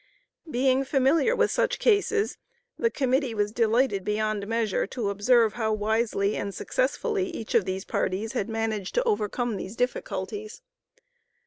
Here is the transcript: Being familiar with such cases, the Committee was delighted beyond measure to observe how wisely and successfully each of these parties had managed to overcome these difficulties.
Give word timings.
Being 0.49 0.83
familiar 0.83 1.35
with 1.35 1.51
such 1.51 1.77
cases, 1.77 2.39
the 2.75 2.89
Committee 2.89 3.35
was 3.35 3.51
delighted 3.51 4.03
beyond 4.03 4.47
measure 4.47 4.87
to 4.87 5.11
observe 5.11 5.53
how 5.53 5.73
wisely 5.73 6.35
and 6.35 6.55
successfully 6.55 7.25
each 7.29 7.53
of 7.53 7.65
these 7.65 7.85
parties 7.85 8.31
had 8.31 8.49
managed 8.49 8.95
to 8.95 9.03
overcome 9.03 9.57
these 9.57 9.75
difficulties. 9.75 10.63